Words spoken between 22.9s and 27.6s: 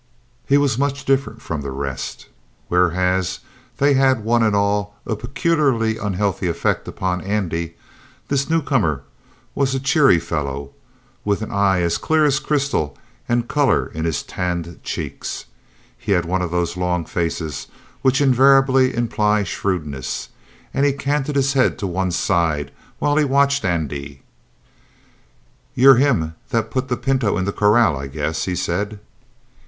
while he watched Andy. "You're him that put the pinto in the